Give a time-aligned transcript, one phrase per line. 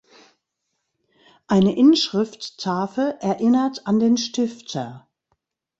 [1.45, 5.07] Eine Inschrifttafel erinnert an den Stifter.